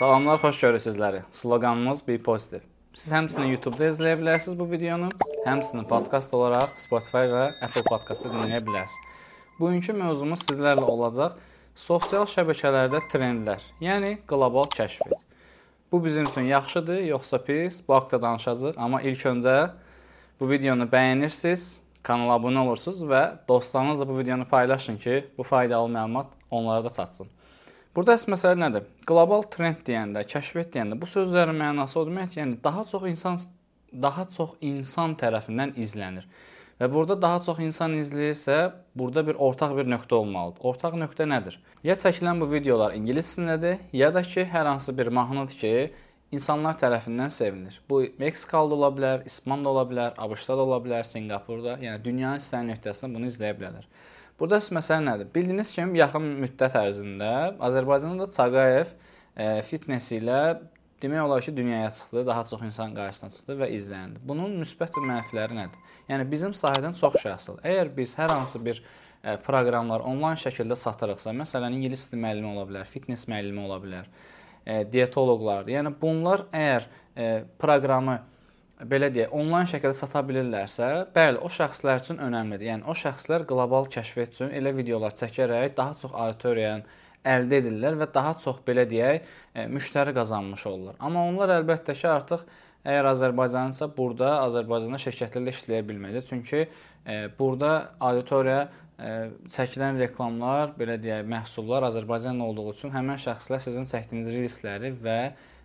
Salamlar, 0.00 0.38
xoş 0.40 0.60
görürük 0.60 0.80
sizləri. 0.80 1.18
Sloqanımız 1.30 1.98
Be 2.08 2.14
Positive. 2.22 2.62
Siz 2.96 3.12
həmçinin 3.12 3.50
YouTube-da 3.52 3.90
izləyə 3.90 4.16
bilərsiniz 4.16 4.54
bu 4.56 4.64
videonu, 4.70 5.10
həmçinin 5.44 5.84
podkast 5.90 6.32
olaraq 6.32 6.70
Spotify 6.80 7.26
və 7.28 7.42
Apple 7.66 7.82
Podcast-da 7.84 8.30
dinləyə 8.32 8.62
bilərsiniz. 8.64 9.10
Bugünkü 9.58 9.92
mövzumuz 9.98 10.46
sizlərlə 10.46 10.86
olacaq 10.88 11.34
sosial 11.76 12.24
şəbəkələrdə 12.32 13.02
trendlər, 13.12 13.66
yəni 13.84 14.14
qlobal 14.30 14.70
kəşf. 14.72 15.10
Bu 15.92 16.00
bizim 16.04 16.30
üçün 16.30 16.48
yaxşıdır, 16.48 17.02
yoxsa 17.10 17.42
pis? 17.44 17.82
Bu 17.88 17.94
haqqda 17.98 18.22
danışacağıq, 18.22 18.78
amma 18.80 19.02
ilk 19.02 19.26
öncə 19.34 19.56
bu 20.40 20.48
videonu 20.48 20.86
bəyənirsiniz, 20.94 21.66
kanala 22.00 22.38
abunə 22.40 22.64
olursunuz 22.64 23.04
və 23.04 23.20
dostlarınızla 23.52 24.08
bu 24.08 24.16
videonu 24.22 24.48
paylaşın 24.48 24.96
ki, 24.96 25.26
bu 25.36 25.42
faydalı 25.42 25.92
məlumat 25.92 26.32
onlara 26.50 26.84
da 26.88 26.90
çatsın. 26.90 27.28
Burada 27.96 28.14
əsas 28.14 28.28
məsələ 28.30 28.58
nədir? 28.60 28.84
Qlobal 29.08 29.48
trend 29.50 29.80
deyəndə, 29.86 30.22
kəşfiyyat 30.30 30.68
deyəndə 30.76 30.98
bu 31.00 31.08
sözlərin 31.10 31.56
mənası 31.58 31.98
o 31.98 32.04
deməkdir, 32.06 32.38
yəni 32.44 32.60
daha 32.62 32.84
çox 32.86 33.08
insan 33.10 33.40
daha 33.92 34.26
çox 34.30 34.52
insan 34.62 35.16
tərəfindən 35.18 35.72
izlənir. 35.74 36.28
Və 36.80 36.86
burada 36.92 37.16
daha 37.20 37.40
çox 37.44 37.58
insan 37.60 37.96
izləyirsə, 37.98 38.58
burada 38.96 39.24
bir 39.26 39.40
ortaq 39.42 39.74
bir 39.76 39.90
nöqtə 39.90 40.14
olmalıdır. 40.20 40.62
Ortaq 40.70 40.94
nöqtə 41.02 41.26
nədir? 41.28 41.58
Ya 41.84 41.96
çəkilən 41.98 42.38
bu 42.40 42.48
videolar 42.52 42.94
ingilis 42.94 43.34
dilindədir, 43.34 43.82
ya 43.92 44.12
da 44.14 44.22
ki, 44.22 44.46
hər 44.52 44.70
hansı 44.70 44.94
bir 44.98 45.10
mahnıdır 45.18 45.58
ki, 45.60 45.74
insanlar 46.32 46.78
tərəfindən 46.80 47.28
sevilir. 47.28 47.80
Bu 47.90 48.04
Meksikalı 48.22 48.70
da 48.70 48.78
ola 48.78 48.92
bilər, 48.96 49.26
İspan 49.26 49.66
da 49.66 49.74
ola 49.74 49.84
bilər, 49.90 50.14
ABŞ-da 50.16 50.56
da 50.56 50.68
ola 50.68 50.78
bilər, 50.86 51.04
Sinqapurda, 51.04 51.76
yəni 51.82 52.04
dünyanın 52.06 52.40
istənilən 52.40 52.76
nöqtəsində 52.76 53.18
bunu 53.18 53.28
izləyə 53.34 53.58
bilərlər. 53.58 53.90
Burada 54.40 54.56
məsələ 54.72 55.04
nədir? 55.04 55.26
Bildiyiniz 55.34 55.70
kimi 55.76 55.98
yaxın 56.00 56.24
müddət 56.40 56.72
ərzində 56.80 57.32
Azərbaycanda 57.60 58.24
da 58.24 58.32
Çağayev 58.32 58.88
e, 59.36 59.48
fitness 59.68 60.14
ilə 60.16 60.38
demək 61.02 61.20
olar 61.26 61.44
ki, 61.44 61.52
dünyaya 61.58 61.90
çıxdı, 61.92 62.22
daha 62.26 62.46
çox 62.48 62.62
insan 62.64 62.94
qarşısına 62.96 63.30
çıxdı 63.34 63.56
və 63.60 63.68
izləndi. 63.76 64.22
Bunun 64.24 64.56
müsbət 64.62 64.96
və 64.96 65.04
mənfiləri 65.10 65.58
nədir? 65.58 65.92
Yəni 66.08 66.24
bizim 66.32 66.56
sahədən 66.56 66.96
çox 66.96 67.20
şey 67.20 67.32
asılıdır. 67.34 67.68
Əgər 67.68 67.92
biz 68.00 68.16
hər 68.16 68.32
hansı 68.32 68.62
bir 68.64 68.80
e, 68.80 69.36
proqramlar 69.44 70.08
onlayn 70.08 70.40
şəkildə 70.40 70.80
satırıqsa, 70.86 71.36
məsələn, 71.36 71.76
ingilis 71.76 72.08
dili 72.08 72.24
müəllimi 72.24 72.54
ola 72.54 72.64
bilər, 72.72 72.88
fitness 72.88 73.28
müəllimi 73.28 73.64
ola 73.66 73.76
bilər, 73.84 74.08
e, 74.64 74.80
dietoloqlardır. 74.96 75.76
Yəni 75.76 75.96
bunlar 76.00 76.48
əgər 76.48 76.88
proqramı 77.60 78.20
belə 78.88 79.10
deyək, 79.12 79.32
onlayn 79.36 79.68
şəkildə 79.68 79.96
sata 79.96 80.22
bilirlərsə, 80.24 80.88
bəli, 81.14 81.40
o 81.44 81.50
şəxslər 81.52 82.00
üçün 82.00 82.20
önəmlidir. 82.24 82.70
Yəni 82.70 82.88
o 82.88 82.94
şəxslər 82.96 83.44
qlobal 83.48 83.88
kəşfiyyat 83.92 84.34
üçün 84.34 84.52
elə 84.56 84.72
videolar 84.76 85.14
çəkərək 85.18 85.74
daha 85.76 85.96
çox 86.00 86.14
auditoriyanı 86.14 86.98
əldə 87.28 87.60
edirlər 87.60 87.98
və 88.00 88.08
daha 88.14 88.34
çox 88.40 88.62
belə 88.66 88.86
deyək, 88.88 89.26
e, 89.54 89.66
müştəri 89.68 90.14
qazanmış 90.16 90.66
olurlar. 90.70 90.96
Amma 90.98 91.26
onlar 91.28 91.52
əlbəttə 91.58 91.96
ki, 91.96 92.06
artıq 92.08 92.46
əgər 92.84 93.10
Azərbaycansa, 93.10 93.90
burada 93.96 94.38
Azərbaycanda 94.46 95.00
şirkətlərlə 95.02 95.52
işləyə 95.52 95.82
bilməyəcək. 95.90 96.30
Çünki 96.30 96.62
e, 96.64 97.18
burada 97.38 97.74
auditoriya 98.00 98.62
e, 98.64 99.12
çəkilən 99.52 100.00
reklamlar, 100.00 100.72
belə 100.80 100.96
deyək, 101.02 101.28
məhsullar 101.28 101.84
Azərbaycanlı 101.90 102.48
olduğu 102.48 102.70
üçün 102.72 102.94
həmin 102.96 103.20
şəxslər 103.20 103.60
sizin 103.66 103.88
çəkdiyiniz 103.90 104.32
reelsləri 104.32 104.94
və 105.04 105.20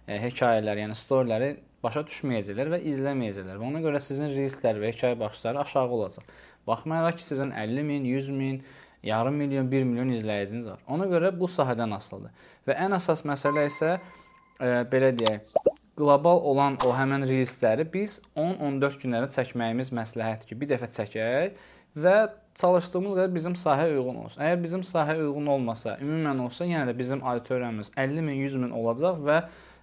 hekayələri, 0.05 0.83
yəni 0.83 0.99
storyləri 0.99 1.47
başa 1.85 2.03
düşməyəcəklər 2.09 2.73
və 2.73 2.81
izləməyəcəklər. 2.91 3.61
Və 3.61 3.69
ona 3.69 3.83
görə 3.85 4.01
sizin 4.03 4.33
risklər 4.33 4.81
və 4.81 4.91
hekayə 4.91 5.19
baxışları 5.21 5.61
aşağı 5.61 5.95
olacaq. 5.99 6.35
Baxmayaraq 6.67 7.21
ki, 7.21 7.27
sizin 7.29 7.51
50 7.53 7.83
min, 7.85 8.03
100 8.09 8.29
min, 8.33 8.59
yarım 9.05 9.39
milyon, 9.39 9.71
1 9.71 9.83
milyon 9.83 10.13
izləyiciniz 10.17 10.67
var. 10.69 10.81
Ona 10.89 11.05
görə 11.09 11.31
bu 11.39 11.49
sahədən 11.51 11.93
asılıdır. 11.95 12.33
Və 12.67 12.77
ən 12.87 12.97
əsas 12.97 13.21
məsələ 13.29 13.67
isə 13.69 13.91
e, 13.95 14.69
belə 14.91 15.11
deyək, 15.19 15.51
qlobal 15.95 16.41
olan 16.51 16.79
o 16.85 16.91
həmin 16.95 17.23
riskləri 17.29 17.85
biz 17.93 18.17
10-14 18.35 18.97
günlərə 19.03 19.29
çəkməyimiz 19.35 19.93
məsləhətdir 19.95 20.51
ki, 20.51 20.57
bir 20.61 20.73
dəfə 20.73 20.89
çəkək 20.97 21.61
və 21.95 22.15
çalışdığımız 22.59 23.15
qədər 23.15 23.35
bizim 23.35 23.55
sahəyə 23.59 23.95
uyğun 23.99 24.23
olsun. 24.25 24.41
Əgər 24.43 24.59
bizim 24.63 24.83
sahəyə 24.87 25.23
uyğun 25.27 25.47
olmasa, 25.53 25.95
ümumən 26.03 26.41
olsa, 26.43 26.67
yenə 26.67 26.89
də 26.89 26.97
bizim 26.97 27.23
auditoriyamız 27.23 27.91
50 27.95 28.25
min, 28.27 28.41
100 28.43 28.57
min 28.63 28.75
olacaq 28.75 29.21
və 29.23 29.39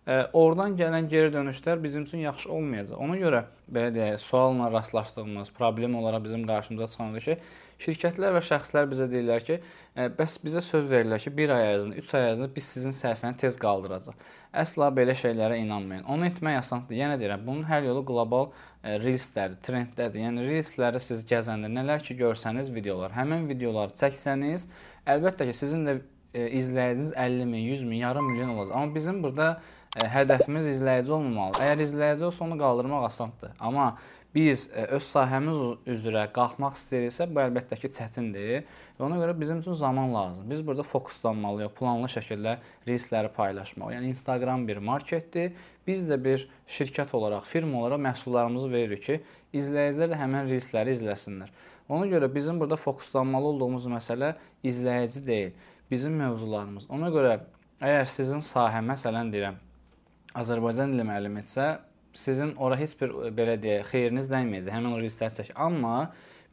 Oradan 0.07 0.73
gələn 0.75 1.07
geri 1.07 1.31
dönüşlər 1.31 1.79
bizim 1.83 2.03
üçün 2.03 2.25
yaxşı 2.25 2.49
olmayacaq. 2.51 2.99
Ona 2.99 3.17
görə 3.21 3.45
belə 3.71 3.93
deyək, 3.95 4.17
sualla 4.19 4.73
rastlaşdığımız 4.73 5.53
problem 5.55 5.95
olaraq 5.95 6.25
bizim 6.25 6.47
qarşımıza 6.47 6.87
çıxandır 6.91 7.27
ki, 7.27 7.37
şirkətlər 7.85 8.35
və 8.35 8.41
şəxslər 8.43 8.89
bizə 8.91 9.07
deyirlər 9.13 9.45
ki, 9.47 9.61
bəs 10.19 10.35
bizə 10.43 10.59
söz 10.59 10.89
verirlər 10.91 11.23
ki, 11.23 11.31
1 11.39 11.53
ay 11.55 11.67
ərzində, 11.69 12.03
3 12.03 12.15
ay 12.19 12.27
ərzində 12.33 12.49
biz 12.57 12.71
sizin 12.75 12.97
səhifəni 12.97 13.39
tez 13.39 13.59
qaldıracağıq. 13.63 14.27
Əsla 14.63 14.89
belə 14.97 15.15
şeylərə 15.15 15.61
inanmayın. 15.63 16.03
Onu 16.11 16.27
etmək 16.27 16.59
asandır. 16.59 16.99
Yenə 16.99 17.19
deyirəm, 17.21 17.45
bunun 17.47 17.63
hər 17.71 17.87
yolu 17.87 18.03
qlobal 18.09 18.51
reelslərdir, 18.83 19.61
trendlərdir. 19.63 20.25
Yəni 20.25 20.49
reelsləri 20.49 20.99
siz 21.01 21.23
gəzəndə 21.31 21.71
nələr 21.71 22.03
ki 22.03 22.19
görsəniz 22.19 22.73
videolar, 22.75 23.15
həmin 23.15 23.47
videoları 23.49 23.95
çəksəniz, 24.03 24.67
əlbəttə 25.07 25.47
ki, 25.47 25.55
sizin 25.63 25.87
də 25.87 26.01
izləyiciniz 26.33 27.15
50 27.15 27.47
min, 27.47 27.63
100 27.71 27.85
min, 27.85 28.03
yarım 28.03 28.31
milyon 28.33 28.49
olacaq. 28.57 28.77
Amma 28.77 28.95
bizim 28.95 29.23
burada 29.23 29.61
hədəfimiz 30.01 30.71
izləyici 30.71 31.13
olmamalıdır. 31.13 31.63
Əgər 31.67 31.85
izləyici 31.85 32.25
olsa 32.25 32.45
onu 32.47 32.59
qaldırmaq 32.61 33.07
asandır. 33.11 33.53
Amma 33.61 33.93
biz 34.35 34.71
öz 34.73 35.05
sahəmiz 35.05 35.59
üzrə 35.93 36.23
qalxmaq 36.33 36.79
istəyiriksə, 36.79 37.27
bu 37.29 37.43
əlbəttə 37.43 37.77
ki, 37.77 37.91
çətindir 37.93 38.63
və 38.97 39.05
ona 39.05 39.19
görə 39.21 39.35
bizim 39.37 39.59
üçün 39.61 39.77
zaman 39.77 40.15
lazımdır. 40.15 40.51
Biz 40.51 40.63
burada 40.67 40.87
fokuslanmalıyıq, 40.89 41.75
planlı 41.77 42.09
şəkildə 42.15 42.55
riskləri 42.89 43.29
paylaşmaq. 43.37 43.93
Yəni 43.93 44.09
Instagram 44.15 44.65
bir 44.69 44.81
marketdir. 44.81 45.53
Biz 45.87 46.07
də 46.09 46.17
bir 46.25 46.47
şirkət 46.71 47.13
olaraq, 47.13 47.45
firma 47.45 47.83
olaraq 47.83 48.01
məhsullarımızı 48.07 48.71
veririk 48.73 49.03
ki, 49.05 49.19
izləyicilər 49.53 50.15
də 50.15 50.21
həmin 50.21 50.49
riskləri 50.49 50.95
izləsinlər. 50.97 51.51
Ona 51.93 52.07
görə 52.09 52.31
bizim 52.33 52.61
burada 52.61 52.79
fokuslanmalı 52.81 53.51
olduğumuz 53.53 53.91
məsələ 53.91 54.31
izləyici 54.65 55.21
deyil, 55.27 55.53
bizim 55.91 56.15
mövzularımız. 56.23 56.87
Ona 56.89 57.11
görə 57.13 57.35
əgər 57.83 58.09
sizin 58.09 58.41
sahə 58.41 58.81
məsələn 58.87 59.35
deyirəm, 59.35 59.59
Azərbaycan 60.39 60.95
dili 60.95 61.05
müəllimi 61.07 61.43
etsə, 61.43 61.67
sizin 62.17 62.55
ora 62.61 62.77
heç 62.81 62.95
bir 63.01 63.13
belə 63.37 63.57
deyək, 63.61 63.89
xeyriniz 63.91 64.29
dəyməyəcək. 64.33 64.73
Həmin 64.75 64.97
o 64.97 65.01
reelsləri 65.01 65.39
çək. 65.39 65.53
Amma 65.57 65.97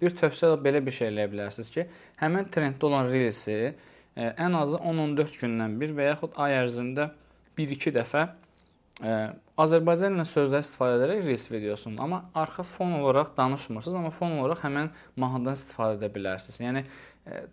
bir 0.01 0.15
tövsiyə 0.15 0.57
belə 0.63 0.81
bir 0.85 0.95
şey 0.95 1.11
eləyə 1.11 1.29
bilərsiniz 1.31 1.71
ki, 1.75 1.85
həmin 2.21 2.47
trenddə 2.53 2.87
olan 2.87 3.09
reelsi 3.11 3.57
e, 3.59 3.73
ən 4.29 4.55
azı 4.59 4.79
10-14 4.79 5.39
gündən 5.41 5.75
bir 5.81 5.95
və 5.97 6.11
yaxud 6.13 6.37
ay 6.39 6.55
ərzində 6.61 7.09
1-2 7.59 7.93
dəfə 7.97 8.25
ə, 8.25 8.31
e, 9.03 9.17
Azərbaycan 9.59 10.15
ilə 10.15 10.23
sözlər 10.27 10.63
istifadə 10.63 11.01
edərək 11.01 11.25
reels 11.25 11.45
videosunu, 11.51 11.99
amma 11.99 12.21
arxa 12.37 12.63
fon 12.63 12.93
olaraq 13.01 13.33
danışmırsınız, 13.35 13.97
amma 13.99 14.11
fon 14.15 14.37
olaraq 14.39 14.63
həmin 14.63 14.87
mahnıdan 15.19 15.57
istifadə 15.59 15.97
edə 15.99 16.11
bilərsiniz. 16.15 16.61
Yəni 16.63 16.85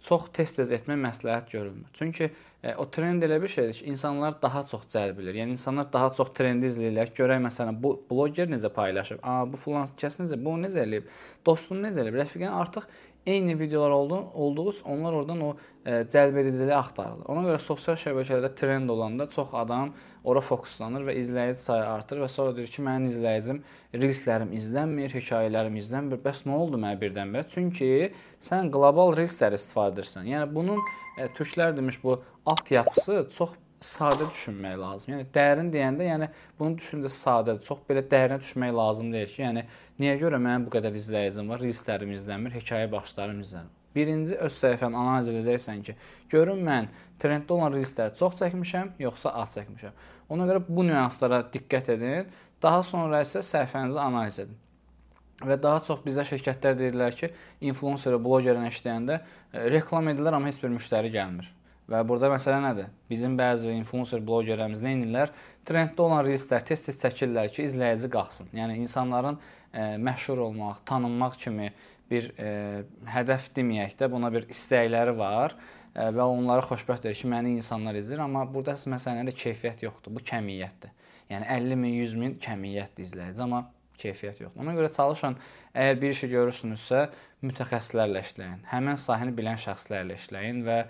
çox 0.02 0.28
tez-tez 0.36 0.70
etmək 0.76 0.98
məsləhət 1.02 1.50
görülmür. 1.52 1.88
Çünki 1.96 2.28
e, 2.62 2.74
o 2.74 2.86
trend 2.90 3.22
elə 3.26 3.38
bir 3.42 3.50
şeydir 3.52 3.78
ki, 3.78 3.86
insanlar 3.92 4.36
daha 4.42 4.62
çox 4.66 4.86
cəlb 4.92 5.20
edir. 5.22 5.40
Yəni 5.42 5.56
insanlar 5.56 5.90
daha 5.92 6.12
çox 6.16 6.32
trendi 6.36 6.70
izləyirlər. 6.70 7.12
Görək 7.16 7.42
məsələn 7.48 7.80
bu 7.82 7.96
bloger 8.10 8.50
necə 8.50 8.70
paylaşıb, 8.72 9.20
a 9.22 9.42
bu 9.50 9.60
filan 9.60 9.88
kəs 10.00 10.20
necə, 10.22 10.38
bu 10.44 10.56
necə 10.62 10.82
eləyib, 10.86 11.10
dostunu 11.46 11.86
necə 11.88 12.02
eləyib. 12.04 12.20
Rəfiqən 12.22 12.56
artıq 12.62 12.88
eyni 13.26 13.60
videolar 13.60 13.90
oldu, 13.90 14.24
olduğu 14.34 14.70
üçün 14.70 14.90
onlar 14.90 15.12
oradan 15.12 15.40
o 15.40 15.56
e, 15.86 15.90
cəlbediciliyi 15.90 16.74
axtarırlar. 16.74 17.26
Ona 17.26 17.42
görə 17.48 17.58
sosial 17.58 17.98
şəbəkələrdə 17.98 18.54
trend 18.54 18.90
olanda 18.94 19.26
çox 19.30 19.54
adam 19.54 19.92
ora 20.24 20.42
fokuslanır 20.42 21.08
və 21.08 21.16
izləyici 21.20 21.60
sayı 21.62 21.84
artır 21.90 22.22
və 22.22 22.28
sonra 22.30 22.54
deyir 22.56 22.70
ki, 22.70 22.84
mənim 22.86 23.10
izləyicim 23.10 23.62
reelslərim 24.02 24.52
izlənmir, 24.56 25.12
hekayələrim 25.16 25.76
izlənmir. 25.80 26.20
Bəs 26.24 26.44
nə 26.46 26.56
oldu 26.56 26.80
mənə 26.80 26.98
birdən-birə? 27.00 27.46
Çünki 27.52 27.90
sən 28.42 28.70
qlobal 28.74 29.14
reelslər 29.16 29.56
istifadə 29.58 30.00
edirsən. 30.00 30.26
Yəni 30.30 30.50
bunun 30.54 30.82
e, 31.18 31.28
türklər 31.36 31.76
demiş 31.76 32.02
bu 32.02 32.18
altyapısı 32.46 33.24
çox 33.36 33.56
sadə 33.86 34.28
düşünmək 34.30 34.76
lazım. 34.80 35.14
Yəni 35.14 35.26
dərin 35.34 35.72
deyəndə, 35.72 36.06
yəni 36.10 36.28
bunun 36.58 36.76
düşüncəsi 36.80 37.20
sadədir. 37.22 37.62
Çox 37.66 37.82
belə 37.88 38.04
dərinə 38.10 38.38
düşmək 38.42 38.72
lazım 38.76 39.12
deyil 39.12 39.32
ki, 39.32 39.42
yəni 39.42 39.64
niyə 40.00 40.16
görə 40.22 40.40
mənim 40.42 40.66
bu 40.66 40.72
qədər 40.76 40.96
izləyicim 40.96 41.50
var, 41.52 41.62
reelslərim 41.62 42.14
izlənmir, 42.16 42.56
hekayə 42.56 42.90
baxışlarım 42.92 43.42
izlənmir. 43.44 43.74
Birinci 43.96 44.36
öz 44.44 44.52
səhifəni 44.52 44.96
analiz 44.96 45.30
edəcəksən 45.32 45.84
ki, 45.86 45.94
görüm 46.32 46.60
mən 46.66 46.90
trenddə 47.22 47.54
olan 47.56 47.72
reelsləri 47.76 48.12
çox 48.18 48.36
çəkmişəm, 48.42 48.96
yoxsa 49.00 49.32
az 49.40 49.56
çəkmişəm. 49.56 49.94
Ona 50.34 50.48
görə 50.48 50.60
bu 50.68 50.84
nüanslara 50.84 51.44
diqqət 51.54 51.92
edin. 51.94 52.26
Daha 52.62 52.82
sonra 52.82 53.20
isə 53.24 53.42
səhifənizi 53.44 54.00
analiz 54.00 54.38
edin. 54.44 54.56
Və 55.44 55.58
daha 55.60 55.82
çox 55.84 56.00
bizdə 56.04 56.24
şirkətlər 56.24 56.78
deyirlər 56.78 57.16
ki, 57.16 57.28
influencer, 57.68 58.16
blogerin 58.24 58.64
işləyəndə 58.70 59.18
e, 59.20 59.66
reklam 59.74 60.08
edirlər, 60.08 60.38
amma 60.38 60.48
heç 60.48 60.62
bir 60.62 60.72
müştəri 60.72 61.10
gəlmir. 61.12 61.50
Və 61.86 62.00
burada 62.08 62.30
məsələ 62.32 62.62
nədir? 62.64 62.88
Bizim 63.10 63.36
bəzi 63.38 63.74
influencer 63.76 64.24
blogerlərimiz 64.26 64.80
nə 64.82 64.94
edirlər? 64.96 65.34
Trenddə 65.68 66.02
olan 66.02 66.24
reelslər 66.26 66.64
tez-tez 66.66 66.96
çəkirlər 67.02 67.52
ki, 67.52 67.66
izləyici 67.68 68.08
qalxsın. 68.10 68.48
Yəni 68.56 68.80
insanların 68.80 69.36
e, 69.36 69.92
məşhur 70.08 70.40
olmaq, 70.48 70.80
tanınmaq 70.88 71.36
kimi 71.44 71.68
bir 72.10 72.32
e, 72.40 72.48
hədəf 73.12 73.50
deməyək 73.54 73.98
də, 74.00 74.08
buna 74.10 74.32
bir 74.32 74.48
istəkləri 74.50 75.14
var. 75.20 75.54
Və 75.96 76.26
onları 76.28 76.64
xoşbəxt 76.68 77.06
edir 77.08 77.16
ki, 77.16 77.28
məni 77.32 77.54
insanlar 77.56 77.96
izləyir, 77.96 78.22
amma 78.26 78.44
burada 78.52 78.74
əsas 78.76 78.90
məsələdə 78.92 79.32
keyfiyyət 79.36 79.86
yoxdur, 79.86 80.12
bu 80.16 80.24
kəmiyyətdir. 80.28 80.92
Yəni 81.32 81.48
50 81.56 81.80
min, 81.80 81.94
100 82.02 82.16
min 82.20 82.34
kəmiyyətdir 82.42 83.06
izləyici, 83.06 83.40
amma 83.42 83.62
keyfiyyət 84.00 84.42
yoxdur. 84.44 84.62
Ona 84.62 84.74
görə 84.76 84.90
çalışın, 84.92 85.38
əgər 85.72 86.02
bir 86.02 86.16
işi 86.16 86.28
görürsünüzsə, 86.34 87.06
mütəxəssislərlə 87.46 88.22
işləyin. 88.26 88.60
Həmin 88.70 89.00
sahəni 89.00 89.32
bilən 89.36 89.56
şəxslərlə 89.62 90.18
işləyin 90.20 90.60
və 90.66 90.82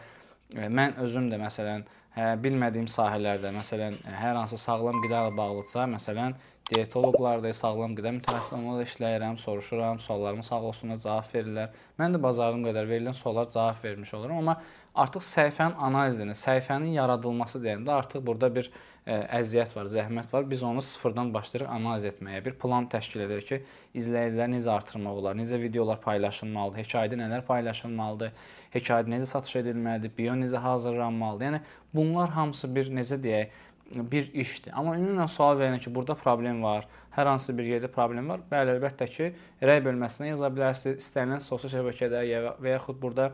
mən 0.54 0.98
özüm 1.02 1.30
də 1.30 1.38
məsələn 1.42 1.86
hə, 2.16 2.34
bilmədiyim 2.42 2.90
sahələrdə, 2.90 3.52
məsələn, 3.54 3.96
hər 4.20 4.36
hansı 4.40 4.58
sağlam 4.60 5.00
qida 5.04 5.24
ilə 5.26 5.34
bağlıdsa, 5.38 5.86
məsələn, 5.94 6.36
dietoloqlardır, 6.72 7.54
sağlam 7.54 7.94
qida 7.98 8.10
mütəxəssisləri 8.16 8.72
ilə 8.72 8.86
işləyirəm, 8.88 9.36
soruşuram, 9.38 10.00
suallarımı 10.02 10.46
sağ 10.46 10.60
olsunlar 10.70 10.98
cavab 11.02 11.28
verirlər. 11.34 11.76
Mən 12.00 12.16
də 12.16 12.22
bacardığım 12.22 12.64
qədər 12.66 12.88
verilən 12.90 13.14
suallara 13.14 13.50
cavab 13.54 13.84
vermiş 13.84 14.14
oluram, 14.18 14.40
amma 14.42 14.56
artıq 15.02 15.24
səhifənin 15.24 15.76
analizini, 15.88 16.34
səhifənin 16.36 16.94
yaradılması 16.96 17.60
deyəndə 17.62 17.92
artıq 17.94 18.22
burada 18.26 18.48
bir 18.54 18.70
e, 18.70 19.16
əziyyət 19.38 19.76
var, 19.76 19.90
zəhmət 19.92 20.32
var. 20.32 20.46
Biz 20.50 20.62
onu 20.66 20.82
sıfırdan 20.82 21.32
başlayırıq 21.34 21.70
analiz 21.72 22.06
etməyə. 22.10 22.42
Bir 22.44 22.56
plan 22.62 22.88
təşkil 22.92 23.26
edirik 23.26 23.48
ki, 23.50 23.60
izləyiciləri 24.00 24.56
necə 24.56 24.72
artırmaq 24.74 25.20
olar, 25.22 25.38
necə 25.38 25.60
videolar 25.62 26.00
paylaşılmalıdır, 26.04 26.82
hekayədə 26.82 27.20
nələr 27.22 27.46
paylaşılmalıdır, 27.46 28.34
hekayədə 28.74 29.14
necə 29.14 29.30
satış 29.32 29.60
edilməlidir, 29.62 30.12
bio 30.18 30.36
necə 30.40 30.62
hazırlanmalıdır. 30.66 31.50
Yəni 31.50 31.62
bunlar 31.94 32.34
hamısı 32.36 32.74
bir 32.74 32.92
necə 33.00 33.20
deyək, 33.22 33.62
bir 33.94 34.32
işdir. 34.34 34.72
Amma 34.74 34.96
ümumən 34.98 35.28
sual 35.30 35.58
verin 35.58 35.78
ki, 35.78 35.94
burada 35.94 36.16
problem 36.18 36.62
var, 36.62 36.88
hər 37.14 37.28
hansı 37.30 37.54
bir 37.58 37.68
yerdə 37.70 37.88
problem 37.92 38.28
var. 38.32 38.40
Bəli, 38.50 38.74
əlbəttə 38.76 39.06
ki, 39.10 39.28
rəy 39.62 39.82
bölməsinə 39.84 40.32
yaza 40.32 40.50
bilərsiniz. 40.52 40.98
İstənilən 41.04 41.44
sosial 41.44 41.76
şəbəkədə 41.76 42.24
və 42.58 42.74
yaxud 42.74 42.98
burada 43.02 43.30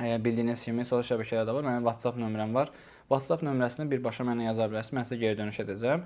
e, 0.00 0.16
bildiyiniz 0.24 0.64
kimi 0.64 0.84
sosial 0.84 1.16
şəbəkələrdə 1.16 1.54
var. 1.56 1.66
Mənim 1.66 1.86
WhatsApp 1.88 2.20
nömrəm 2.20 2.54
var. 2.56 2.72
WhatsApp 3.10 3.44
nömrəsini 3.46 3.90
birbaşa 3.90 4.26
mənə 4.26 4.48
yaza 4.48 4.66
bilərsiniz. 4.70 4.98
Mən 4.98 5.06
sizə 5.08 5.20
geri 5.20 5.38
dönüş 5.38 5.62
edəcəm. 5.62 6.04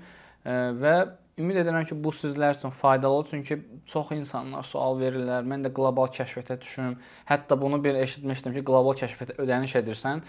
Və 0.81 0.93
ümid 1.41 1.59
edirəm 1.61 1.85
ki, 1.89 1.95
bu 2.03 2.11
sizlər 2.13 2.55
üçün 2.55 2.73
faydalı 2.73 3.13
olur, 3.13 3.27
çünki 3.29 3.57
çox 3.85 4.11
insanlar 4.15 4.65
sual 4.65 4.97
verirlər. 4.99 5.45
Mən 5.47 5.65
də 5.65 5.71
qlobal 5.73 6.09
kəşfiyyata 6.13 6.57
düşüm. 6.61 6.97
Hətta 7.29 7.57
bunu 7.61 7.83
bir 7.83 7.95
eşitmişdim 8.01 8.53
ki, 8.57 8.63
qlobal 8.65 8.97
kəşfiyyata 8.97 9.37
ödəniş 9.41 9.75
edirsən 9.81 10.23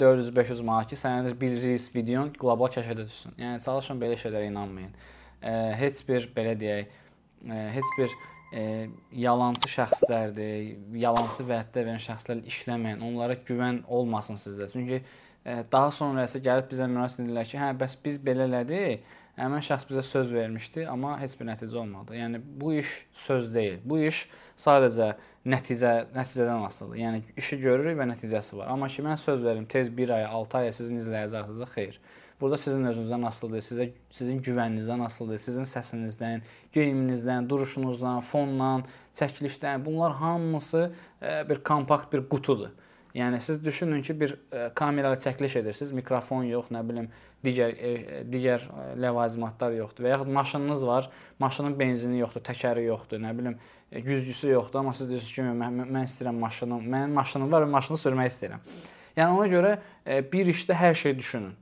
400-500 0.00 0.62
manat 0.66 0.90
ki, 0.90 0.98
sənə 0.98 1.34
bir 1.40 1.58
reels 1.62 1.88
videon 1.94 2.32
qlobal 2.38 2.70
kəşfiyyata 2.74 3.06
düşsün. 3.06 3.36
Yəni 3.38 3.62
çalışın 3.64 4.02
belə 4.02 4.18
şeylərə 4.22 4.50
inanmayın. 4.52 4.94
Heç 5.82 6.02
bir 6.08 6.30
belə 6.36 6.54
deyək, 6.58 6.98
heç 7.78 7.94
bir 7.98 8.14
e, 8.52 8.88
yalançı 9.12 9.70
şəxslərdir, 9.74 10.74
yalançı 11.02 11.46
vəddə 11.48 11.84
verən 11.84 12.02
şəxslərlə 12.02 12.48
işləməyin, 12.52 13.04
onlara 13.04 13.38
güvən 13.48 13.82
olmasın 13.86 14.40
sizdə. 14.40 14.70
Çünki 14.72 15.00
e, 15.02 15.62
daha 15.72 15.90
sonra 15.94 16.26
isə 16.28 16.42
gəlib 16.44 16.70
bizə 16.72 16.88
müraciət 16.90 17.26
edirlər 17.26 17.48
ki, 17.48 17.60
hə, 17.60 17.72
bəs 17.80 17.96
biz 18.04 18.20
belə 18.24 18.48
elədik 18.48 19.16
Həmin 19.38 19.62
şəxs 19.62 19.86
bizə 19.86 20.02
söz 20.02 20.32
vermişdi, 20.34 20.82
amma 20.90 21.12
heç 21.20 21.36
bir 21.38 21.46
nəticə 21.46 21.76
olmadı. 21.78 22.16
Yəni 22.18 22.40
bu 22.58 22.72
iş 22.80 22.88
söz 23.14 23.52
deyil. 23.54 23.76
Bu 23.86 24.00
iş 24.02 24.24
sadəcə 24.58 25.12
nəticə 25.46 25.92
nəticədən 26.10 26.64
asılıdır. 26.66 26.98
Yəni 26.98 27.20
işi 27.38 27.60
görürük 27.62 28.00
və 28.00 28.08
nəticəsi 28.10 28.58
var. 28.58 28.72
Amma 28.72 28.88
ki 28.90 29.04
mən 29.06 29.20
söz 29.22 29.44
verim 29.44 29.68
tez 29.70 29.92
1 29.96 30.10
ay, 30.16 30.24
6 30.40 30.58
aya 30.58 30.72
sizin 30.74 30.98
izləyəcəksiniz, 30.98 31.62
xeyr. 31.76 32.00
Burada 32.40 32.56
sizin 32.56 32.84
özünüzdən 32.86 33.24
asılıdır, 33.26 33.62
sizə 33.66 33.84
sizin 34.14 34.38
güvəninizdən 34.46 35.02
asılıdır, 35.02 35.40
sizin 35.42 35.66
səsinizdən, 35.66 36.44
geyiminizdən, 36.74 37.48
duruşunuzdan, 37.50 38.20
fondan, 38.22 38.84
çəkilişdən. 39.18 39.84
Bunlar 39.84 40.14
hamısı 40.20 40.92
e, 41.22 41.48
bir 41.48 41.64
kompakt 41.64 42.12
bir 42.12 42.28
qutudur. 42.28 42.70
Yəni 43.14 43.40
siz 43.40 43.64
düşünün 43.64 44.02
ki, 44.02 44.20
bir 44.20 44.36
e, 44.52 44.70
kamera 44.74 45.10
ilə 45.12 45.18
çəkiliş 45.24 45.58
edirsiniz, 45.64 45.92
mikrofon 45.98 46.46
yox, 46.46 46.70
nə 46.70 46.84
bilim, 46.88 47.10
digər 47.42 47.74
e, 47.74 48.22
digər 48.30 48.70
ləvazimatlar 49.02 49.74
yoxdur 49.80 50.06
və 50.06 50.14
yaxud 50.14 50.34
maşınınız 50.38 50.86
var, 50.86 51.10
maşının 51.42 51.78
benzini 51.78 52.22
yoxdur, 52.22 52.44
təkəri 52.46 52.86
yoxdur, 52.86 53.18
nə 53.18 53.34
bilim, 53.38 53.58
güzgüsü 53.90 54.52
yoxdur, 54.54 54.84
amma 54.84 54.94
siz 54.94 55.10
deyirsiniz 55.10 55.34
ki, 55.34 55.50
mən, 55.64 55.86
mən 55.88 56.06
istəyirəm 56.06 56.38
maşınım, 56.38 56.86
mənim 56.94 57.18
maşınım 57.18 57.50
var 57.52 57.66
və 57.66 57.72
maşını 57.74 57.98
sürmək 57.98 58.30
istəyirəm. 58.30 58.68
Yəni 59.18 59.34
ona 59.34 59.48
görə 59.50 59.78
bir 60.30 60.52
işdə 60.54 60.76
hər 60.78 60.94
şey 60.94 61.18
düşünün. 61.18 61.56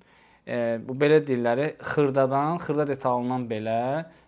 Bu 0.46 0.94
belə 0.94 1.18
deyirləri, 1.26 1.72
xırdadan, 1.82 2.60
xırda 2.62 2.86
detalından 2.88 3.48
belə 3.50 3.80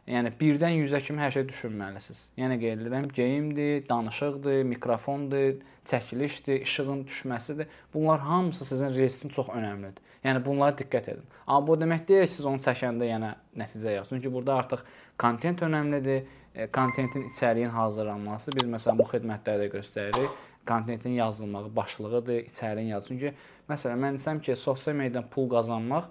Yəni 0.09 0.31
1-dən 0.41 0.79
100-ə 0.81 1.03
kimi 1.05 1.21
hər 1.21 1.33
şey 1.35 1.45
düşünməlisiniz. 1.51 2.21
Yəni 2.41 2.57
qeyd 2.63 2.81
edirəm, 2.81 3.09
geyimdir, 3.13 3.83
danışıqdır, 3.91 4.63
mikrofondur, 4.71 5.59
çəkilişdir, 5.91 6.63
işığın 6.65 7.03
düşməsidir. 7.11 7.69
Bunlar 7.95 8.21
hamısı 8.21 8.65
sizin 8.65 8.95
reelsin 8.97 9.29
çox 9.29 9.51
önəmlidir. 9.53 10.01
Yəni 10.25 10.41
bunlara 10.47 10.73
diqqət 10.81 11.11
edin. 11.13 11.27
Amma 11.47 11.67
bu 11.67 11.77
demək 11.83 12.07
deyil 12.09 12.27
siz 12.27 12.49
onu 12.49 12.65
çəkəndə 12.65 13.11
yəni 13.11 13.35
nəticə 13.61 13.99
yox. 13.99 14.09
Çünki 14.15 14.33
burada 14.33 14.57
artıq 14.63 14.87
kontent 15.21 15.63
önəmlidir. 15.69 16.25
E, 16.55 16.67
kontentin 16.73 17.29
içəriyin 17.29 17.69
hazırlanması 17.77 18.57
biz 18.57 18.65
məsələn 18.65 19.03
bu 19.03 19.11
xidmətlərdə 19.13 19.69
göstəririk. 19.77 20.41
Kontentin 20.69 21.17
yazılmağı 21.17 21.77
başlığıdır, 21.77 22.45
içəriyin 22.51 22.93
yazı. 22.95 23.09
Çünki 23.09 23.35
məsələn 23.71 24.05
mən 24.05 24.21
desəm 24.21 24.43
ki, 24.45 24.57
sosial 24.57 24.95
mediadan 25.01 25.29
pul 25.33 25.49
qazanmaq 25.51 26.11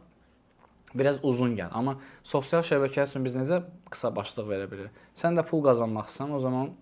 biraz 0.95 1.19
uzun 1.24 1.56
gəl. 1.57 1.69
Amma 1.71 1.98
sosial 2.24 2.65
şəbəkə 2.65 3.06
üçün 3.09 3.25
biz 3.25 3.38
necə 3.38 3.62
qısa 3.92 4.13
başlıq 4.15 4.50
verə 4.50 4.68
bilirik? 4.71 5.06
Sən 5.15 5.38
də 5.38 5.45
pul 5.45 5.63
qazanmaqsan, 5.65 6.33
o 6.33 6.39
zaman 6.39 6.74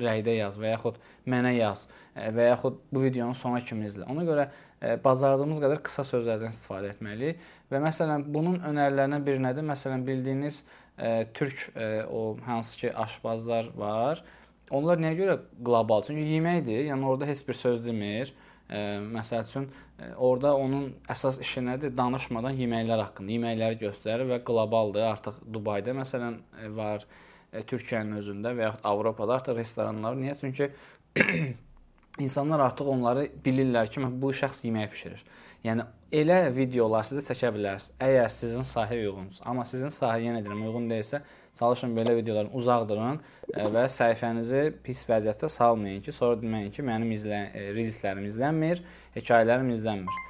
rəydə 0.00 0.34
yaz 0.38 0.58
və 0.60 0.74
yaxud 0.74 0.98
mənə 1.28 1.52
yaz 1.56 1.86
e, 2.14 2.30
və 2.34 2.50
yaxud 2.50 2.80
bu 2.92 3.04
videonun 3.04 3.36
sona 3.36 3.60
kimi 3.64 3.86
izlə. 3.88 4.06
Ona 4.10 4.24
görə 4.28 4.48
e, 4.80 4.96
bacardığımız 5.04 5.62
qədər 5.62 5.82
qısa 5.86 6.06
sözlərdən 6.08 6.54
istifadə 6.54 6.94
etməliyik 6.94 7.42
və 7.72 7.82
məsələn 7.84 8.26
bunun 8.34 8.60
önərilərindən 8.70 9.26
biri 9.26 9.42
nədir? 9.44 9.66
Məsələn 9.68 10.06
bildiyiniz 10.06 10.64
e, 10.96 11.26
türk 11.34 11.68
o 12.10 12.36
hansı 12.46 12.78
ki 12.78 12.94
aşbazlar 12.96 13.70
var. 13.76 14.24
Onlar 14.70 15.00
nəyə 15.02 15.18
görə 15.18 15.36
qlobal? 15.66 16.04
Çünki 16.06 16.26
yeməkdir. 16.36 16.84
Yəni 16.90 17.06
orada 17.06 17.28
heç 17.30 17.42
bir 17.48 17.58
söz 17.58 17.82
demir. 17.84 18.32
Məsəl 18.70 19.42
üçün 19.42 19.66
orada 20.14 20.52
onun 20.56 20.92
əsas 21.10 21.40
işi 21.42 21.64
nədir? 21.66 21.94
Danışmadan 21.98 22.54
yeməklər 22.54 23.02
haqqında, 23.02 23.34
yeməkləri 23.34 23.80
göstərir 23.80 24.30
və 24.30 24.38
qlobaldır. 24.46 25.08
Artıq 25.08 25.40
Dubayda 25.54 25.96
məsələn 25.98 26.38
var, 26.76 27.06
Türkiyənin 27.50 28.20
özündə 28.20 28.54
və 28.54 28.68
yaxud 28.68 28.86
Avropada 28.86 29.40
artıq 29.40 29.58
restoranlar. 29.58 30.14
Niyə? 30.14 30.36
Çünki 30.38 30.70
insanlar 32.18 32.60
artıq 32.60 32.88
onları 32.88 33.28
bilirlər 33.44 33.90
ki, 33.90 34.02
bu 34.22 34.32
şəxs 34.36 34.64
yemək 34.66 34.90
bişirir. 34.92 35.24
Yəni 35.64 35.84
elə 36.12 36.38
videolar 36.56 37.04
sizə 37.06 37.22
çəkə 37.28 37.52
bilərsiniz, 37.54 37.94
əgər 38.00 38.32
sizin 38.32 38.64
sahəyə 38.66 39.10
uyğunsa. 39.10 39.44
Amma 39.50 39.66
sizin 39.68 39.92
sahəyə 39.92 40.30
yenə 40.30 40.42
deyirəm, 40.44 40.62
uyğun 40.66 40.88
deyilsə, 40.90 41.20
çalışın 41.58 41.96
belə 41.96 42.14
videolardan 42.16 42.54
uzaq 42.56 42.86
durun 42.88 43.18
e, 43.52 43.66
və 43.74 43.84
səhifənizi 43.92 44.62
pis 44.84 45.02
vəziyyətdə 45.08 45.50
salmayın 45.52 46.00
ki, 46.06 46.14
sonra 46.16 46.38
deməyin 46.40 46.70
ki, 46.74 46.84
mənim 46.86 47.10
izlə 47.16 47.40
e, 47.52 47.66
reelslərim 47.76 48.24
izlənmir, 48.28 48.80
hekayələrim 49.18 49.68
izlənmir. 49.74 50.22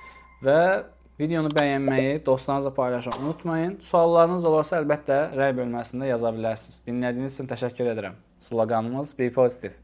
Və 0.44 0.60
videonu 1.20 1.52
bəyənməyi, 1.54 2.24
dostlarınızla 2.26 2.74
paylaşmayı 2.74 3.22
unutmayın. 3.24 3.76
Suallarınız 3.84 4.48
olarsa 4.50 4.80
əlbəttə 4.80 5.20
rəy 5.36 5.54
bölməsində 5.60 6.08
yaza 6.10 6.32
bilərsiniz. 6.34 6.80
Dinlədiyiniz 6.88 7.38
üçün 7.38 7.52
təşəkkür 7.52 7.92
edirəm. 7.94 8.18
Sloqanımız 8.40 9.14
Be 9.18 9.30
Positive. 9.32 9.76